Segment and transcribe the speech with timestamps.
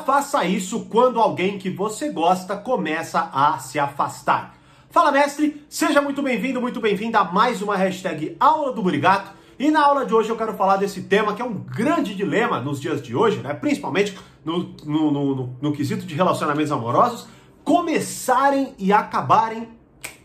[0.00, 4.54] Faça isso quando alguém que você gosta começa a se afastar.
[4.90, 5.64] Fala, mestre!
[5.68, 9.30] Seja muito bem-vindo, muito bem-vinda a mais uma hashtag Aula do Burigato.
[9.58, 12.60] E na aula de hoje eu quero falar desse tema que é um grande dilema
[12.60, 13.54] nos dias de hoje, né?
[13.54, 17.26] principalmente no, no, no, no, no quesito de relacionamentos amorosos,
[17.64, 19.68] começarem e acabarem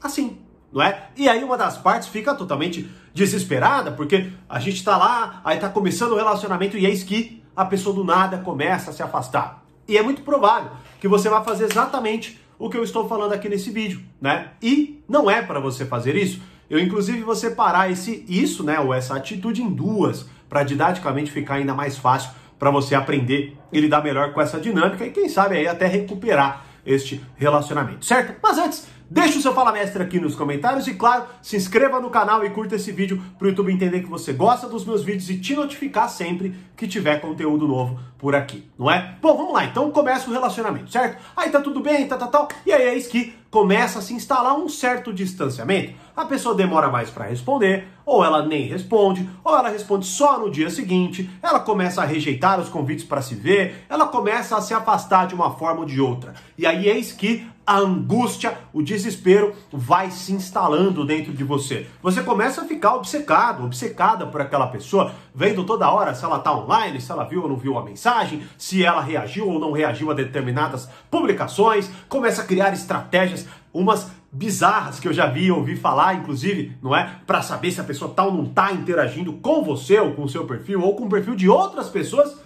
[0.01, 0.37] assim,
[0.71, 1.09] não é?
[1.15, 5.69] E aí uma das partes fica totalmente desesperada, porque a gente tá lá, aí tá
[5.69, 9.60] começando o relacionamento e eis que a pessoa do nada começa a se afastar.
[9.91, 10.71] E é muito provável
[11.01, 14.51] que você vai fazer exatamente o que eu estou falando aqui nesse vídeo, né?
[14.63, 16.41] E não é para você fazer isso.
[16.69, 21.55] Eu inclusive vou separar esse isso, né, ou essa atitude em duas, para didaticamente ficar
[21.55, 25.57] ainda mais fácil para você aprender e lidar melhor com essa dinâmica e quem sabe
[25.57, 28.39] aí até recuperar este relacionamento, certo?
[28.41, 32.09] Mas antes, Deixe o seu Fala Mestre aqui nos comentários e, claro, se inscreva no
[32.09, 35.29] canal e curta esse vídeo para o YouTube entender que você gosta dos meus vídeos
[35.29, 39.17] e te notificar sempre que tiver conteúdo novo por aqui, não é?
[39.21, 41.21] Bom, vamos lá, então começa o relacionamento, certo?
[41.35, 44.13] Aí tá tudo bem, tá, tá, tal, e aí é isso que começa a se
[44.13, 45.93] instalar um certo distanciamento.
[46.15, 50.49] A pessoa demora mais para responder, ou ela nem responde, ou ela responde só no
[50.49, 54.73] dia seguinte, ela começa a rejeitar os convites para se ver, ela começa a se
[54.73, 56.33] afastar de uma forma ou de outra.
[56.57, 61.87] E aí eis que a angústia, o desespero vai se instalando dentro de você.
[62.01, 66.53] Você começa a ficar obcecado, obcecada por aquela pessoa, vendo toda hora se ela está
[66.53, 70.09] online, se ela viu ou não viu a mensagem, se ela reagiu ou não reagiu
[70.11, 73.40] a determinadas publicações, começa a criar estratégias,
[73.73, 77.19] umas bizarras que eu já vi, ouvi falar, inclusive, não é?
[77.27, 80.29] Para saber se a pessoa tal tá não está interagindo com você ou com o
[80.29, 82.39] seu perfil ou com o perfil de outras pessoas.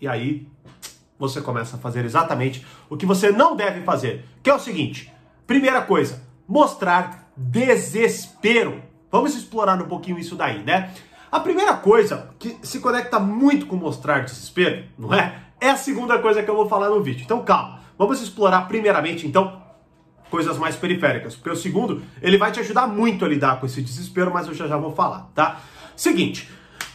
[0.00, 0.48] E aí
[1.18, 5.12] você começa a fazer exatamente o que você não deve fazer, que é o seguinte:
[5.46, 8.82] primeira coisa, mostrar desespero.
[9.10, 10.92] Vamos explorar um pouquinho isso daí, né?
[11.30, 15.42] A primeira coisa que se conecta muito com mostrar desespero, não é?
[15.60, 17.22] É a segunda coisa que eu vou falar no vídeo.
[17.22, 19.61] Então calma, vamos explorar primeiramente então
[20.32, 23.82] coisas mais periféricas, porque o segundo, ele vai te ajudar muito a lidar com esse
[23.82, 25.60] desespero, mas eu já já vou falar, tá?
[25.94, 26.48] Seguinte,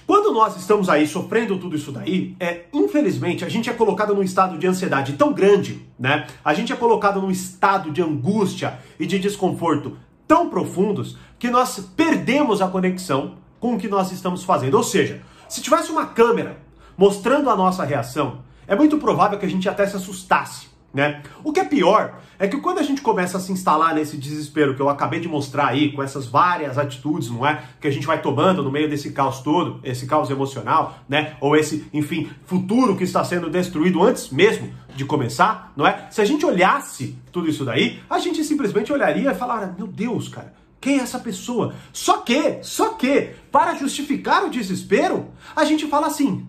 [0.07, 4.23] quando nós estamos aí sofrendo tudo isso daí, é infelizmente a gente é colocado num
[4.23, 6.25] estado de ansiedade tão grande, né?
[6.43, 9.95] A gente é colocado num estado de angústia e de desconforto
[10.27, 14.77] tão profundos que nós perdemos a conexão com o que nós estamos fazendo.
[14.77, 16.57] Ou seja, se tivesse uma câmera
[16.97, 20.75] mostrando a nossa reação, é muito provável que a gente até se assustasse.
[20.93, 21.21] Né?
[21.43, 24.75] O que é pior é que quando a gente começa a se instalar nesse desespero
[24.75, 27.63] que eu acabei de mostrar aí, com essas várias atitudes, não é?
[27.79, 31.35] Que a gente vai tomando no meio desse caos todo, esse caos emocional, né?
[31.41, 36.07] Ou esse, enfim, futuro que está sendo destruído antes mesmo de começar, não é?
[36.09, 40.29] Se a gente olhasse tudo isso daí, a gente simplesmente olharia e falaria: Meu Deus,
[40.29, 41.73] cara, quem é essa pessoa?
[41.91, 46.47] Só que, só que, para justificar o desespero, a gente fala assim: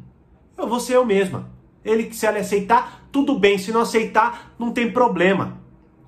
[0.57, 1.49] Eu vou ser eu mesma.
[1.85, 3.59] Ele, se ele aceitar, tudo bem.
[3.59, 5.59] Se não aceitar, não tem problema.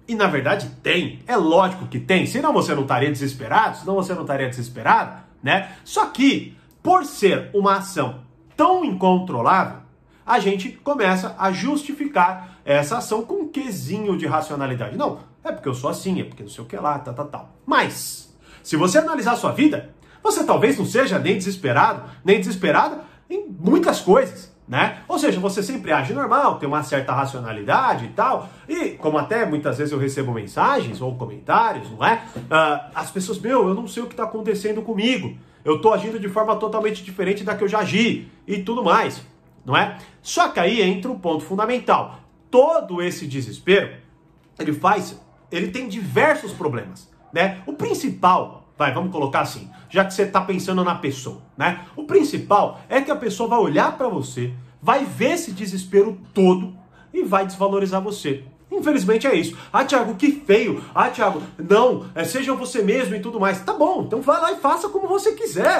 [0.06, 1.20] E na verdade tem.
[1.26, 2.26] É lógico que tem.
[2.26, 5.72] Senão você não estaria desesperado, senão você não estaria desesperado, né?
[5.84, 8.20] Só que, por ser uma ação
[8.56, 9.78] tão incontrolável,
[10.26, 14.96] a gente começa a justificar essa ação com um quesinho de racionalidade.
[14.96, 17.26] Não, é porque eu sou assim, é porque não sei o que lá, tal, tal,
[17.26, 17.56] tal.
[17.64, 19.90] Mas, se você analisar sua vida,
[20.22, 25.02] você talvez não seja nem desesperado, nem desesperada em muitas coisas né?
[25.08, 28.48] Ou seja, você sempre age normal, tem uma certa racionalidade e tal.
[28.68, 32.22] E como até muitas vezes eu recebo mensagens ou comentários, não é?
[32.36, 35.36] Uh, as pessoas, meu, eu não sei o que está acontecendo comigo.
[35.64, 39.20] Eu estou agindo de forma totalmente diferente da que eu já agi e tudo mais,
[39.64, 39.98] não é?
[40.22, 42.20] Só que aí entra um ponto fundamental.
[42.48, 43.96] Todo esse desespero,
[44.56, 45.20] ele faz,
[45.50, 47.60] ele tem diversos problemas, né?
[47.66, 51.80] O principal Vai, vamos colocar assim, já que você está pensando na pessoa, né?
[51.94, 56.74] O principal é que a pessoa vai olhar para você, vai ver esse desespero todo
[57.12, 58.42] e vai desvalorizar você.
[58.72, 59.54] Infelizmente é isso.
[59.70, 60.82] Ah, Thiago, que feio.
[60.94, 63.60] Ah, Thiago, não, é, seja você mesmo e tudo mais.
[63.60, 65.76] Tá bom, então vai lá e faça como você quiser.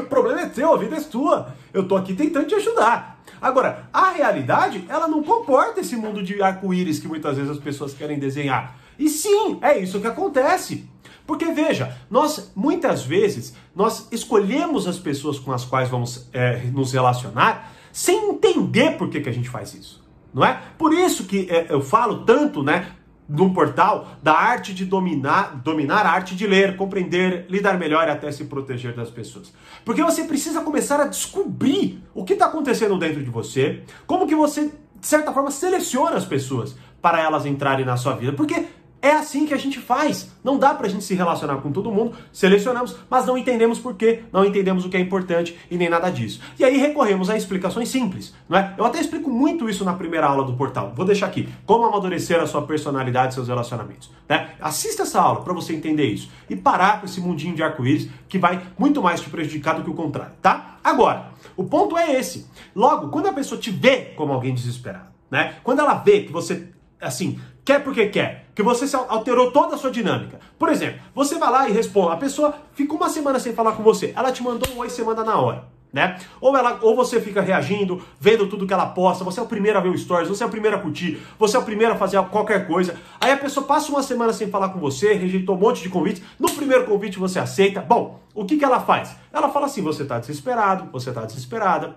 [0.00, 1.54] O problema é teu, a vida é sua.
[1.72, 3.22] Eu tô aqui tentando te ajudar.
[3.40, 7.94] Agora, a realidade, ela não comporta esse mundo de arco-íris que muitas vezes as pessoas
[7.94, 8.76] querem desenhar.
[8.98, 10.90] E sim, é isso que acontece.
[11.26, 16.92] Porque veja, nós muitas vezes nós escolhemos as pessoas com as quais vamos é, nos
[16.92, 20.02] relacionar sem entender por que, que a gente faz isso,
[20.32, 20.60] não é?
[20.78, 22.92] Por isso que é, eu falo tanto, né,
[23.28, 28.10] num portal da arte de dominar, dominar a arte de ler, compreender, lidar melhor e
[28.10, 29.52] até se proteger das pessoas.
[29.84, 34.34] Porque você precisa começar a descobrir o que está acontecendo dentro de você, como que
[34.34, 38.66] você de certa forma seleciona as pessoas para elas entrarem na sua vida, porque
[39.02, 40.30] é assim que a gente faz.
[40.44, 44.22] Não dá pra gente se relacionar com todo mundo, selecionamos, mas não entendemos por quê,
[44.32, 46.40] não entendemos o que é importante e nem nada disso.
[46.58, 48.74] E aí recorremos a explicações simples, não é?
[48.78, 50.92] Eu até explico muito isso na primeira aula do portal.
[50.94, 54.50] Vou deixar aqui, como amadurecer a sua personalidade e seus relacionamentos, né?
[54.60, 58.38] Assista essa aula para você entender isso e parar com esse mundinho de arco-íris que
[58.38, 60.78] vai muito mais te prejudicar do que o contrário, tá?
[60.84, 62.46] Agora, o ponto é esse.
[62.74, 65.56] Logo, quando a pessoa te vê como alguém desesperado, né?
[65.64, 66.68] Quando ela vê que você
[67.02, 70.38] assim, quer porque quer, que você alterou toda a sua dinâmica.
[70.58, 73.82] Por exemplo, você vai lá e responde, a pessoa fica uma semana sem falar com
[73.82, 75.72] você, ela te mandou um oi, manda na hora.
[75.92, 76.18] Né?
[76.40, 79.76] Ou, ela, ou você fica reagindo, vendo tudo que ela posta, você é o primeiro
[79.78, 81.96] a ver o stories, você é o primeiro a curtir, você é o primeiro a
[81.96, 82.96] fazer qualquer coisa.
[83.20, 86.22] Aí a pessoa passa uma semana sem falar com você, rejeitou um monte de convites,
[86.40, 87.82] no primeiro convite você aceita.
[87.82, 89.14] Bom, o que, que ela faz?
[89.30, 91.94] Ela fala assim: você está desesperado, você está desesperada,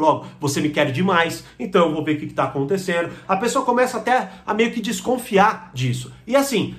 [0.00, 3.10] Logo, você me quer demais, então eu vou ver o que está acontecendo.
[3.28, 6.10] A pessoa começa até a meio que desconfiar disso.
[6.26, 6.74] E assim,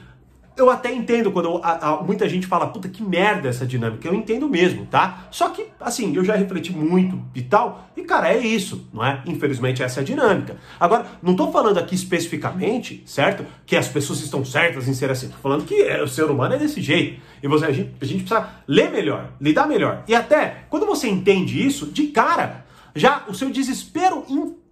[0.57, 4.07] eu até entendo quando a, a, muita gente fala, puta que merda essa dinâmica.
[4.07, 5.27] Eu entendo mesmo, tá?
[5.31, 9.21] Só que, assim, eu já refleti muito e tal, e cara, é isso, não é?
[9.25, 10.57] Infelizmente, essa é a dinâmica.
[10.79, 13.45] Agora, não tô falando aqui especificamente, certo?
[13.65, 15.29] Que as pessoas estão certas em ser assim.
[15.29, 17.21] Tô falando que é, o ser humano é desse jeito.
[17.41, 20.03] E você, a gente, a gente precisa ler melhor, lidar melhor.
[20.07, 22.65] E até, quando você entende isso, de cara,
[22.95, 24.25] já o seu desespero,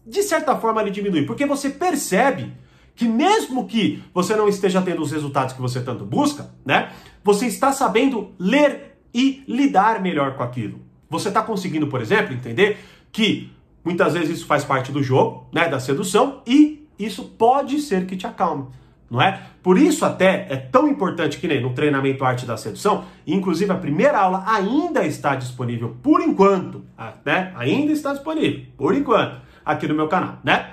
[0.06, 2.54] de certa forma, ele diminui, porque você percebe
[2.96, 6.92] que mesmo que você não esteja tendo os resultados que você tanto busca, né,
[7.24, 10.82] você está sabendo ler e lidar melhor com aquilo.
[11.10, 12.78] Você está conseguindo, por exemplo, entender
[13.12, 13.52] que
[13.84, 18.18] muitas vezes isso faz parte do jogo, né, da sedução, e isso pode ser que
[18.18, 18.68] te acalme
[19.10, 19.42] não é?
[19.62, 23.76] Por isso até é tão importante que nem no treinamento Arte da Sedução, inclusive a
[23.76, 27.52] primeira aula ainda está disponível por enquanto, ah, né?
[27.56, 30.72] Ainda está disponível por enquanto aqui no meu canal, né?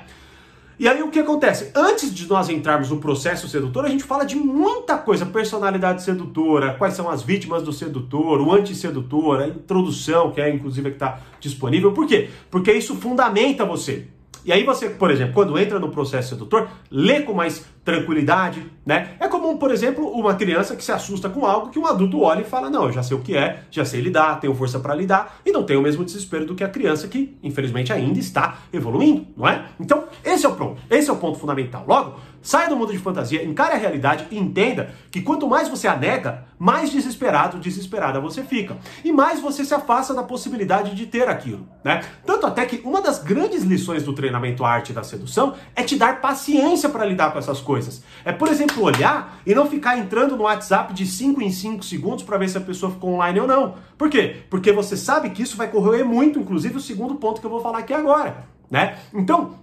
[0.78, 1.72] E aí o que acontece?
[1.74, 6.74] Antes de nós entrarmos no processo sedutor, a gente fala de muita coisa, personalidade sedutora,
[6.74, 11.18] quais são as vítimas do sedutor, o antissedutor, a introdução, que é inclusive que está
[11.40, 11.92] disponível.
[11.92, 12.28] Por quê?
[12.50, 14.06] Porque isso fundamenta você.
[14.46, 19.16] E aí você, por exemplo, quando entra no processo sedutor, lê com mais tranquilidade, né?
[19.18, 22.42] É comum, por exemplo, uma criança que se assusta com algo que um adulto olha
[22.42, 24.94] e fala: "Não, eu já sei o que é, já sei lidar, tenho força para
[24.94, 28.58] lidar" e não tem o mesmo desespero do que a criança que, infelizmente, ainda está
[28.72, 29.66] evoluindo, não é?
[29.80, 30.80] Então, esse é o ponto.
[30.88, 31.84] Esse é o ponto fundamental.
[31.86, 32.14] Logo,
[32.46, 35.96] Saia do mundo de fantasia, encare a realidade e entenda que quanto mais você a
[35.96, 38.76] nega, mais desesperado, desesperada você fica.
[39.04, 42.04] E mais você se afasta da possibilidade de ter aquilo, né?
[42.24, 46.20] Tanto até que uma das grandes lições do treinamento arte da sedução é te dar
[46.20, 48.04] paciência para lidar com essas coisas.
[48.24, 52.22] É, por exemplo, olhar e não ficar entrando no WhatsApp de 5 em 5 segundos
[52.22, 53.74] para ver se a pessoa ficou online ou não.
[53.98, 54.42] Por quê?
[54.48, 57.60] Porque você sabe que isso vai corroer muito, inclusive o segundo ponto que eu vou
[57.60, 58.98] falar aqui agora, né?
[59.12, 59.58] Então,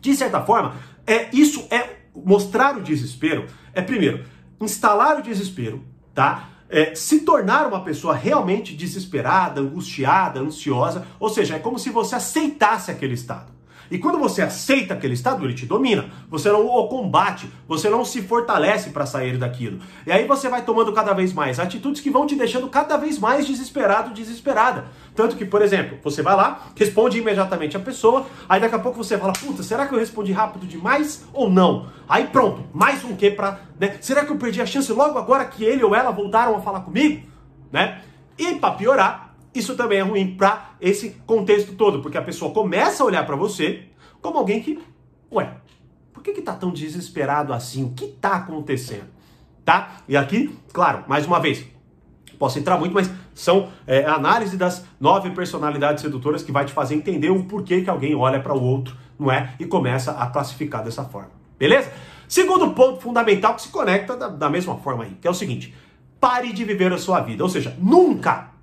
[0.00, 0.74] de certa forma,
[1.06, 4.24] é, isso é mostrar o desespero é, primeiro,
[4.60, 5.84] instalar o desespero,
[6.14, 6.50] tá?
[6.68, 12.16] É, se tornar uma pessoa realmente desesperada, angustiada, ansiosa, ou seja, é como se você
[12.16, 13.53] aceitasse aquele estado.
[13.90, 16.06] E quando você aceita aquele estado, ele te domina.
[16.30, 19.78] Você não o combate, você não se fortalece para sair daquilo.
[20.06, 23.18] E aí você vai tomando cada vez mais atitudes que vão te deixando cada vez
[23.18, 24.86] mais desesperado, desesperada.
[25.14, 28.98] Tanto que, por exemplo, você vai lá, responde imediatamente a pessoa, aí daqui a pouco
[28.98, 31.86] você fala, puta, será que eu respondi rápido demais ou não?
[32.08, 33.96] Aí pronto, mais um que para, né?
[34.00, 36.80] Será que eu perdi a chance logo agora que ele ou ela voltaram a falar
[36.80, 37.26] comigo,
[37.70, 38.02] né?
[38.36, 39.23] E para piorar,
[39.54, 43.36] isso também é ruim para esse contexto todo, porque a pessoa começa a olhar para
[43.36, 43.84] você
[44.20, 44.82] como alguém que,
[45.30, 45.50] ué,
[46.12, 47.84] por que que tá tão desesperado assim?
[47.84, 49.06] O que tá acontecendo?
[49.64, 49.98] Tá?
[50.08, 51.64] E aqui, claro, mais uma vez,
[52.38, 56.94] posso entrar muito, mas são é, análise das nove personalidades sedutoras que vai te fazer
[56.94, 59.54] entender o porquê que alguém olha para o outro, não é?
[59.58, 61.30] E começa a classificar dessa forma.
[61.58, 61.92] Beleza?
[62.28, 65.74] Segundo ponto fundamental que se conecta da, da mesma forma aí, que é o seguinte:
[66.20, 67.42] pare de viver a sua vida.
[67.42, 68.53] Ou seja, nunca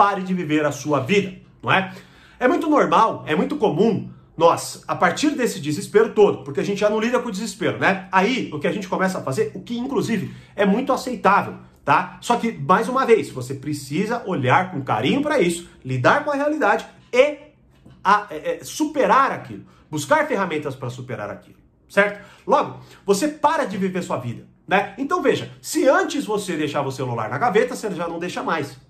[0.00, 1.92] pare de viver a sua vida, não é?
[2.38, 6.80] É muito normal, é muito comum nós, a partir desse desespero todo, porque a gente
[6.80, 8.08] já não lida com o desespero, né?
[8.10, 12.16] Aí o que a gente começa a fazer, o que inclusive é muito aceitável, tá?
[12.22, 16.34] Só que, mais uma vez, você precisa olhar com carinho para isso, lidar com a
[16.34, 17.36] realidade e
[18.02, 21.58] a, é, é, superar aquilo, buscar ferramentas para superar aquilo,
[21.90, 22.24] certo?
[22.46, 24.94] Logo, você para de viver sua vida, né?
[24.96, 28.88] Então veja, se antes você deixava o celular na gaveta, você já não deixa mais.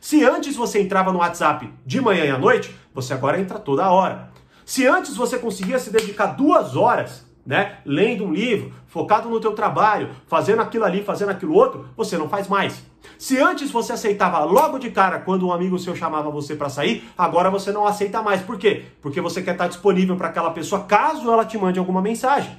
[0.00, 3.90] Se antes você entrava no WhatsApp de manhã e à noite, você agora entra toda
[3.90, 4.30] hora.
[4.64, 9.52] Se antes você conseguia se dedicar duas horas, né, lendo um livro, focado no teu
[9.52, 12.82] trabalho, fazendo aquilo ali, fazendo aquilo outro, você não faz mais.
[13.18, 17.04] Se antes você aceitava logo de cara quando um amigo seu chamava você para sair,
[17.16, 18.40] agora você não aceita mais.
[18.40, 18.84] Por quê?
[19.02, 22.56] Porque você quer estar disponível para aquela pessoa caso ela te mande alguma mensagem.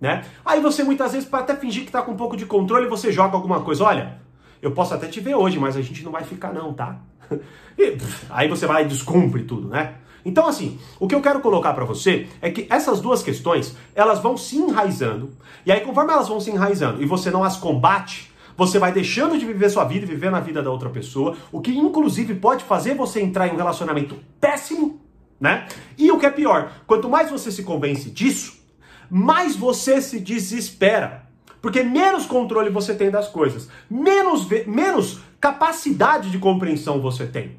[0.00, 0.24] né?
[0.44, 3.12] Aí você muitas vezes, para até fingir que tá com um pouco de controle, você
[3.12, 3.84] joga alguma coisa.
[3.84, 4.19] Olha,
[4.62, 6.98] eu posso até te ver hoje, mas a gente não vai ficar não, tá?
[7.78, 7.96] E,
[8.28, 9.94] aí você vai e descumpre tudo, né?
[10.24, 14.20] Então, assim, o que eu quero colocar para você é que essas duas questões, elas
[14.20, 15.30] vão se enraizando,
[15.64, 19.38] e aí conforme elas vão se enraizando e você não as combate, você vai deixando
[19.38, 22.64] de viver sua vida e viver na vida da outra pessoa, o que inclusive pode
[22.64, 25.00] fazer você entrar em um relacionamento péssimo,
[25.40, 25.66] né?
[25.96, 28.60] E o que é pior, quanto mais você se convence disso,
[29.08, 31.29] mais você se desespera.
[31.60, 37.56] Porque menos controle você tem das coisas, menos, menos capacidade de compreensão você tem.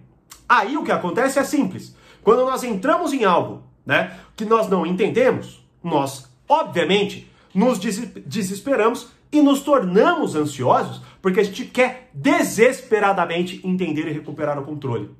[0.48, 1.96] Aí o que acontece é simples.
[2.24, 9.42] Quando nós entramos em algo né, que nós não entendemos, nós, obviamente, nos desesperamos e
[9.42, 15.12] nos tornamos ansiosos porque a gente quer desesperadamente entender e recuperar o controle.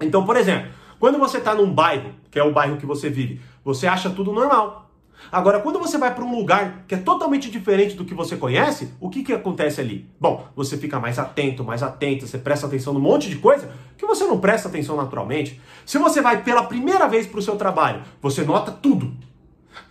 [0.00, 3.40] Então, por exemplo, quando você está num bairro, que é o bairro que você vive,
[3.64, 4.89] você acha tudo normal.
[5.30, 8.92] Agora, quando você vai para um lugar que é totalmente diferente do que você conhece,
[9.00, 10.08] o que, que acontece ali?
[10.18, 14.06] Bom, você fica mais atento, mais atento, você presta atenção num monte de coisa que
[14.06, 15.60] você não presta atenção naturalmente.
[15.84, 19.12] Se você vai pela primeira vez para o seu trabalho, você nota tudo.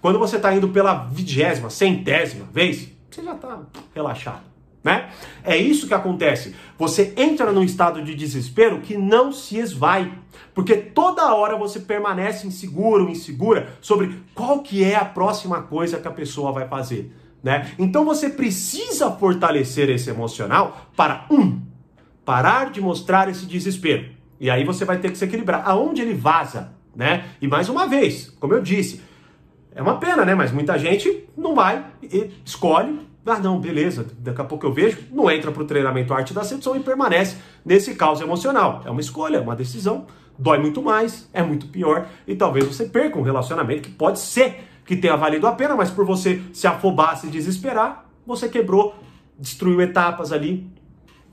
[0.02, 3.60] Quando você está indo pela vigésima, centésima vez, você já está
[3.94, 4.49] relaxado
[4.84, 5.10] né?
[5.44, 6.56] É isso que acontece.
[6.78, 10.12] Você entra num estado de desespero que não se esvai,
[10.54, 16.08] porque toda hora você permanece inseguro, insegura sobre qual que é a próxima coisa que
[16.08, 17.72] a pessoa vai fazer, né?
[17.78, 21.62] Então você precisa fortalecer esse emocional para um
[22.24, 24.06] parar de mostrar esse desespero.
[24.40, 25.68] E aí você vai ter que se equilibrar.
[25.68, 27.26] Aonde ele vaza, né?
[27.42, 29.02] E mais uma vez, como eu disse,
[29.74, 30.36] é uma pena, né?
[30.36, 35.00] Mas muita gente não vai e escolhe ah, não, beleza, daqui a pouco eu vejo,
[35.12, 38.82] não entra para o treinamento arte da sedução e permanece nesse caos emocional.
[38.86, 40.06] É uma escolha, é uma decisão,
[40.38, 44.68] dói muito mais, é muito pior e talvez você perca um relacionamento que pode ser
[44.86, 48.96] que tenha valido a pena, mas por você se afobar, se desesperar, você quebrou,
[49.38, 50.68] destruiu etapas ali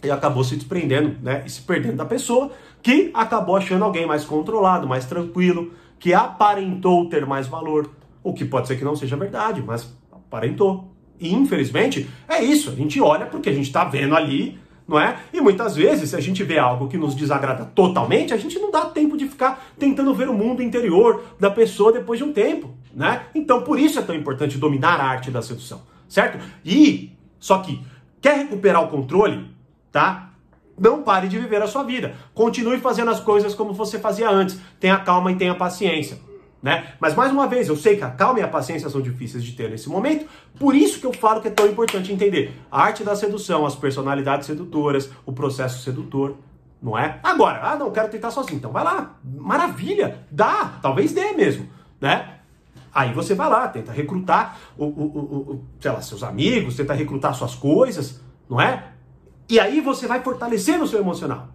[0.02, 4.24] e acabou se desprendendo, né, e se perdendo da pessoa que acabou achando alguém mais
[4.24, 7.90] controlado, mais tranquilo, que aparentou ter mais valor,
[8.22, 10.95] o que pode ser que não seja verdade, mas aparentou.
[11.18, 15.16] E infelizmente é isso, a gente olha porque a gente está vendo ali, não é?
[15.32, 18.70] E muitas vezes, se a gente vê algo que nos desagrada totalmente, a gente não
[18.70, 22.74] dá tempo de ficar tentando ver o mundo interior da pessoa depois de um tempo,
[22.94, 23.22] né?
[23.34, 26.38] Então por isso é tão importante dominar a arte da sedução, certo?
[26.64, 27.80] E só que
[28.20, 29.50] quer recuperar o controle,
[29.90, 30.30] tá?
[30.78, 32.14] Não pare de viver a sua vida.
[32.34, 34.60] Continue fazendo as coisas como você fazia antes.
[34.78, 36.18] Tenha calma e tenha paciência.
[36.62, 36.94] Né?
[36.98, 39.52] Mas mais uma vez, eu sei que a calma e a paciência são difíceis de
[39.52, 40.26] ter nesse momento,
[40.58, 43.74] por isso que eu falo que é tão importante entender a arte da sedução, as
[43.74, 46.36] personalidades sedutoras, o processo sedutor,
[46.82, 47.20] não é?
[47.22, 51.68] Agora, ah, não, quero tentar sozinho, então vai lá, maravilha, dá, talvez dê mesmo,
[52.00, 52.36] né?
[52.92, 56.94] Aí você vai lá, tenta recrutar o, o, o, o sei lá, seus amigos, tenta
[56.94, 58.92] recrutar suas coisas, não é?
[59.48, 61.48] E aí você vai fortalecendo o seu emocional.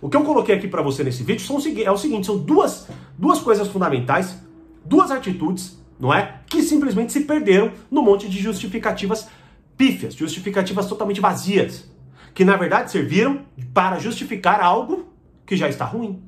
[0.00, 2.88] O que eu coloquei aqui para você nesse vídeo são, é o seguinte, são duas,
[3.24, 4.38] duas coisas fundamentais,
[4.84, 6.40] duas atitudes, não é?
[6.46, 9.30] Que simplesmente se perderam no monte de justificativas
[9.78, 11.90] pífias, justificativas totalmente vazias,
[12.34, 13.40] que na verdade serviram
[13.72, 15.08] para justificar algo
[15.46, 16.22] que já está ruim.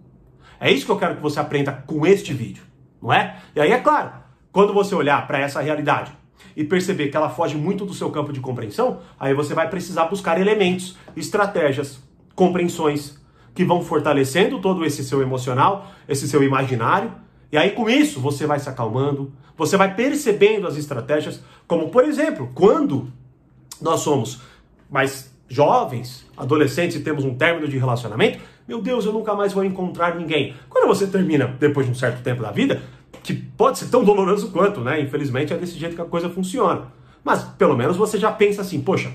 [0.59, 2.63] É isso que eu quero que você aprenda com este vídeo,
[3.03, 3.41] não é?
[3.55, 4.13] E aí é claro,
[4.51, 6.11] quando você olhar para essa realidade
[6.57, 10.07] e perceber que ela foge muito do seu campo de compreensão, aí você vai precisar
[10.07, 12.03] buscar elementos, estratégias,
[12.35, 13.19] compreensões,
[13.57, 17.11] que vão fortalecendo todo esse seu emocional, esse seu imaginário.
[17.51, 22.05] E aí com isso você vai se acalmando, você vai percebendo as estratégias, como por
[22.05, 23.11] exemplo, quando
[23.81, 24.43] nós somos
[24.91, 29.65] mais jovens, adolescentes e temos um término de relacionamento, meu Deus, eu nunca mais vou
[29.65, 30.55] encontrar ninguém.
[30.69, 32.83] Quando você termina depois de um certo tempo da vida,
[33.23, 35.01] que pode ser tão doloroso quanto, né?
[35.01, 36.89] Infelizmente é desse jeito que a coisa funciona.
[37.25, 39.13] Mas pelo menos você já pensa assim, poxa,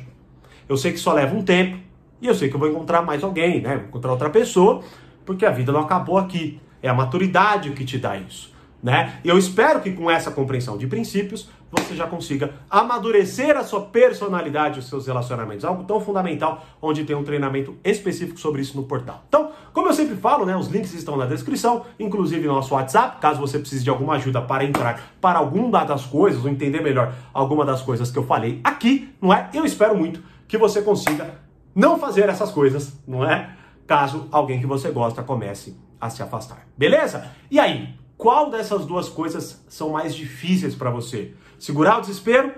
[0.68, 1.78] eu sei que só leva um tempo,
[2.22, 3.78] e eu sei que eu vou encontrar mais alguém, né?
[3.78, 4.82] Vou encontrar outra pessoa,
[5.26, 6.60] porque a vida não acabou aqui.
[6.82, 9.20] É a maturidade o que te dá isso, né?
[9.24, 13.82] E eu espero que com essa compreensão de princípios você já consiga amadurecer a sua
[13.82, 18.84] personalidade, os seus relacionamentos, algo tão fundamental, onde tem um treinamento específico sobre isso no
[18.84, 19.24] portal.
[19.30, 23.20] Então, como eu sempre falo, né, os links estão na descrição, inclusive no nosso WhatsApp,
[23.22, 27.14] caso você precise de alguma ajuda para entrar para alguma das coisas ou entender melhor
[27.34, 29.50] alguma das coisas que eu falei aqui, não é?
[29.54, 31.40] Eu espero muito que você consiga
[31.74, 33.56] não fazer essas coisas, não é?
[33.88, 36.68] Caso alguém que você gosta comece a se afastar.
[36.78, 37.32] Beleza?
[37.50, 41.34] E aí, qual dessas duas coisas são mais difíceis para você?
[41.60, 42.54] Segurar o desespero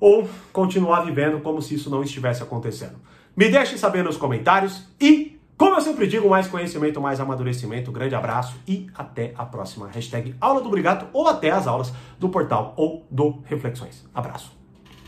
[0.00, 2.96] ou continuar vivendo como se isso não estivesse acontecendo?
[3.36, 7.92] Me deixe saber nos comentários e Como eu sempre digo, mais conhecimento, mais amadurecimento.
[7.92, 12.28] Grande abraço e até a próxima hashtag Aula do Brigato ou até as aulas do
[12.28, 14.04] portal ou do Reflexões.
[14.12, 14.61] Abraço.